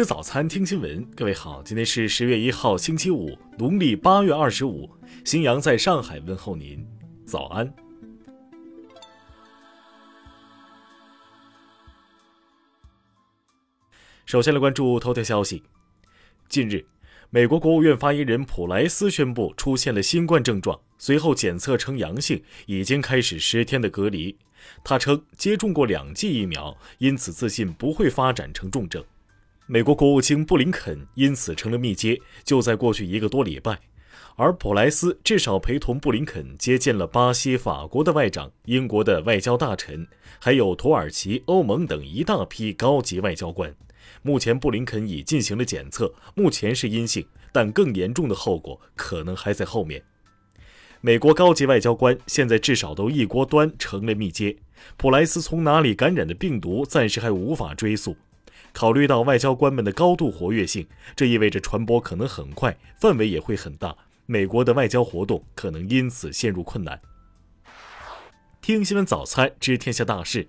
[0.00, 1.04] 吃早餐，听新闻。
[1.14, 4.88] 各位好，今天是十月一号，星期五，农历八月二十五。
[5.26, 6.82] 新阳在上海问候您，
[7.26, 7.70] 早安。
[14.24, 15.62] 首先来关注头条消息。
[16.48, 16.82] 近日，
[17.28, 24.34] 美国国务院发言人普莱斯宣布出现了新冠症状，随后检测呈阳性，已经开始十天的隔离。
[24.82, 29.04] 他称接种过两剂疫苗，因此自信不会发展成重症。
[29.72, 33.78] 美国国务卿布林肯因此成了密接，就在过去一个多礼拜，
[34.34, 40.04] 而普莱斯至少陪同布林肯接见了巴西、法国的外长、英国的外交大臣，
[40.40, 43.72] 还有土耳其、欧盟等一大批高级外交官。
[44.22, 50.02] 目前，布林肯已进行了检测，目前是阴性，但更严重的后果可能还在后面。
[51.00, 54.56] 美国高级外交官现在至少都一锅端，成了密接。
[54.96, 58.16] 普莱斯从哪里感染的病毒，暂时还无法追溯。
[58.72, 60.86] 考虑到外交官们的高度活跃性，
[61.16, 63.96] 这意味着传播可能很快，范围也会很大。
[64.26, 67.00] 美国的外交活动可能因此陷入困难。
[68.60, 70.48] 听新闻早餐知天下大事。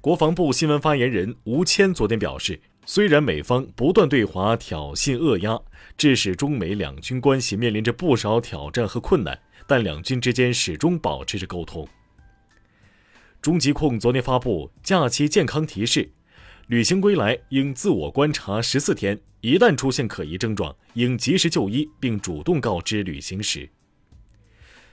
[0.00, 5.58] 国防部新闻发言人吴谦昨天表示，虽然美方不断对华挑衅扼压，
[5.96, 11.88] 致使中美两军关系面临着不少挑战和困难，但两军之间始终保持着沟通。
[13.40, 16.10] 中疾控昨天发布假期健康提示。
[16.70, 23.68] 旅行归来应自我观察十四天，一旦出现可疑症状，应及时就医并主动告知旅行时。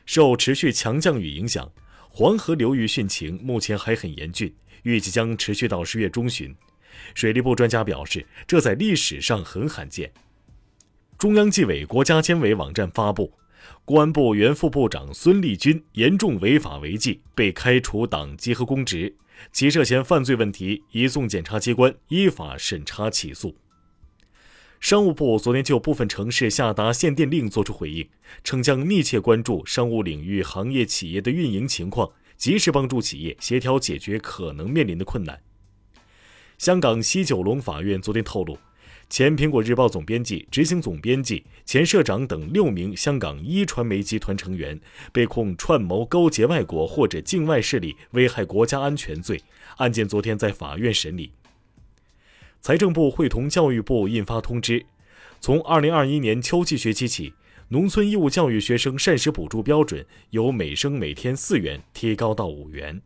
[0.03, 1.72] 受持续强降雨影响，
[2.09, 6.56] 黄河流域汛情目前还很严峻，预计将持续到十月中旬。
[7.14, 10.12] 水利部专家表示，这在历史上很罕见。
[11.19, 13.31] 中央纪委国家监委网站发布，
[13.85, 19.15] 公安部原副部长孙立军严重违法违纪，被开除党籍和公职。
[19.51, 23.55] 其涉嫌犯罪问题移送检察机关依法审查起诉。
[24.79, 28.07] 商务部昨天就部分城市下达限电令作出回应，
[28.44, 35.39] 称将密切关注商务领域行业企业的运营情况，及时帮助企业协调解决可能面临的困难。
[36.57, 38.57] 香港西九龙法院昨天透露。
[39.09, 44.79] 前苹果日报总编辑、执行总编辑、前社长等六名香港一传媒集团成员
[45.13, 49.41] 被控串谋勾结外国或者境外势力危害国家安全罪，
[49.78, 51.31] 案件昨天在法院审理。
[52.59, 54.85] 财政部会同教育部印发通知，
[55.39, 57.34] 从二零二一年秋季学期起，
[57.69, 63.01] 农村义务教育学生膳食补助标准由每生每天四元提高到五元。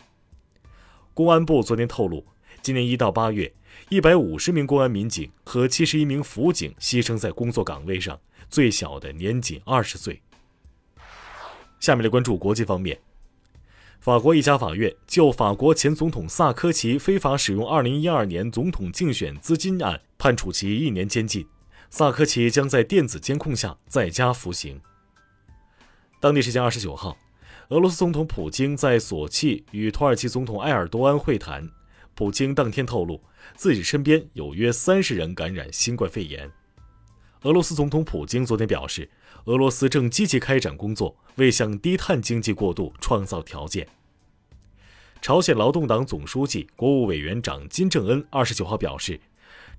[1.14, 2.26] 公安部昨天透露，
[2.62, 3.54] 今年一到八月。
[3.90, 10.22] 一百五十名公安民警和七十一名辅警牺牲在工作岗位上，最小的年仅二十岁。
[11.80, 13.00] 下面来关注国际方面，
[14.00, 21.48] 法国一家法院就法国前总统萨科齐非法使用二零一二年总统竞选资金案判处其一年监禁，
[21.90, 24.80] 萨科齐将在电子监控下在家服刑。
[26.20, 27.18] 当地时间二十九号，
[27.70, 31.70] 俄罗斯总统普京在索契与土耳其总统埃尔多安会谈。
[32.14, 33.22] 普京当天透露，
[33.56, 36.52] 自己身边有约三十人感染新冠肺炎。
[37.44, 39.10] 俄罗斯总统普京昨天表示，
[39.46, 43.88] 俄罗斯正积极开展工作，为向低碳经济过渡创造条件。
[45.22, 49.20] 朝鲜劳动党总书记、国务委员长金正恩二十九号表示，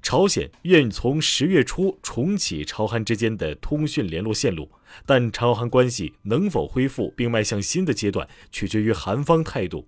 [0.01, 4.71] 朝鲜愿从十月初重启朝韩之间的通讯联络线路，
[5.07, 9.87] 但朝韩关系能否恢复并迈向新的阶段，取决于韩方态度。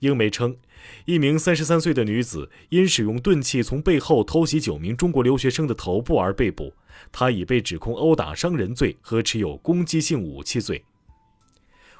[0.00, 0.56] 英媒称，
[1.04, 6.74] 一名三十三岁的女子因使用钝器从背后偷袭九名中国留学生的头部而被捕，
[7.12, 10.84] 她已被指控殴打伤人罪和持有攻击性武器罪。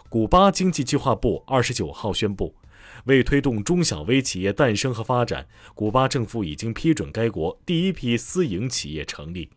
[0.08, 2.54] 古巴经济计划部二十九号宣布，
[3.04, 9.48] 为推动中小微企业诞生和发展，古巴政府已经批准该国第一批私营企业成立。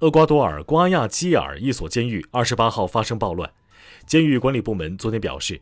[0.00, 3.52] 厄瓜多尔瓜亚基尔一所监狱二十八号发生暴乱，
[4.06, 5.60] 监狱管理部门昨天表示。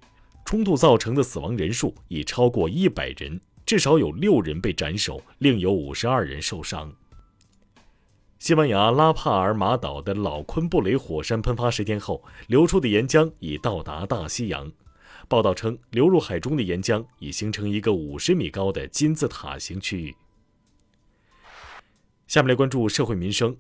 [0.51, 6.93] 冲突造成的死亡人数已超过一百人，至少有六人被斩首，另有五十二人受伤。
[8.41, 14.73] 西班牙拉帕尔马岛的老昆布雷火山喷发十天后，流出的岩浆已到达大西洋。
[15.29, 20.17] 报道称，流入海中的岩浆已形成一个五十米高的金字塔形区域。
[22.27, 23.57] 下面来关注社会民生。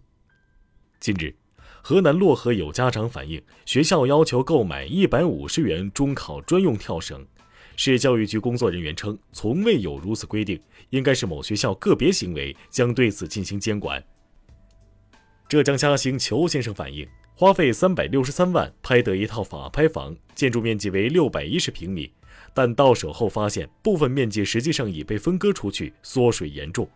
[0.98, 1.36] 近日。
[1.82, 7.26] 河南漯河有家长反映，学校要求购买一百五十元中考专用跳绳。
[7.76, 10.60] 市教育局工作人员称，从未有如此规定，
[10.90, 14.02] 应该是某学校个别行为，将对此进行监管。
[15.48, 22.12] 浙江嘉兴裘先生反映，花费三百六十三万拍得一套法拍房，建筑面积为六百一十平米，
[22.52, 26.86] 但到手后发现部分面积实际上已被分割出去，缩水严重。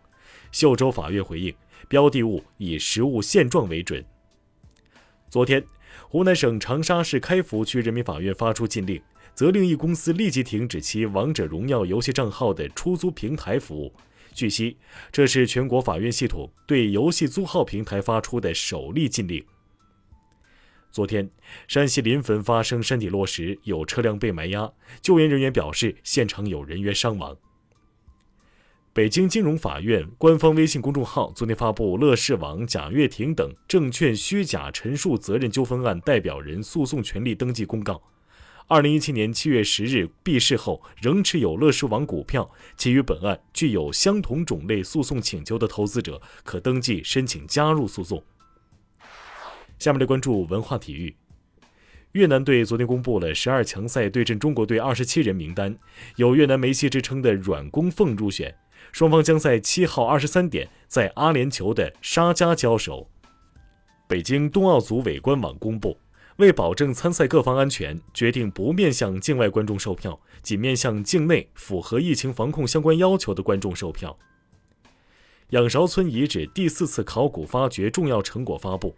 [0.51, 1.53] 秀州法院回应，
[1.89, 4.05] 标的物以实物现状为准。
[5.29, 5.63] 昨天，
[6.07, 9.01] 湖南省长沙市开福区人民法院发出禁令，
[9.33, 13.93] 责令一公司立即停止其“王者荣耀”游戏账号的出租平台服务。
[14.33, 14.77] 据悉，
[15.11, 19.43] 这是全国法院系统对游戏租号平台发出的首例禁令。
[20.91, 21.29] 昨天，
[21.67, 24.71] 山西临汾发生山体落石，有车辆被埋压，
[25.01, 27.35] 救援人员表示现场有人员伤亡。
[28.95, 38.01] 北京金融法院官方微信公众号昨天发布乐视网、贾跃亭等证券虚假陈述责任纠纷案代表人诉讼权利登记公告。
[38.67, 48.23] 二零一七年七月十日闭市后，仍持有乐视网股票且与本案具有相同种类诉讼请求的投资者，可登记申请加入诉讼。
[49.77, 51.13] 下面来关注文化体育。
[52.13, 55.77] 越南队昨天公布了十二强赛对阵中国队二十七人名单，
[56.15, 58.55] 有越南梅西之称的阮公凤入选，
[58.91, 63.09] 双方将在七号二十三点在阿联酋的沙加交手。
[64.07, 65.97] 北京冬奥组委官网公布。
[66.37, 74.17] 为保证参赛各方安全，决定不面向境外观众售票，仅面向境内符合疫情防控相关要求的观众售票。
[75.51, 78.93] 仰韶村遗址第四次考古发掘重要成果发布，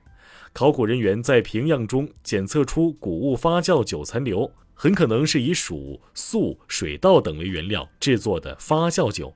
[0.51, 9.31] 考古人员在平样中检测出谷物发酵酒残留，很可能是以薯、粟、水稻等为原料制作的发酵酒。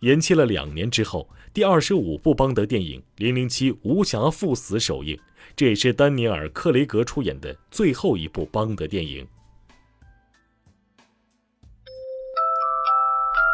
[0.00, 5.18] 延期了两年之后，第二十五部邦德电影《零零七：无暇赴死》首映。
[5.56, 9.26] 这也是丹尼尔·克雷格出演的最后一部邦德电影。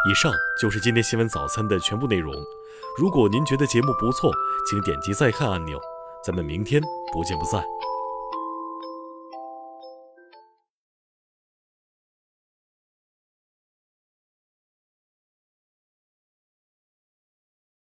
[0.07, 2.35] 以上就是今天新闻早餐的全部内容。
[2.99, 4.31] 如果您觉得节目不错，
[4.69, 5.81] 请点击再看按钮。
[6.23, 6.83] 咱们明天
[7.13, 7.65] 不见不散。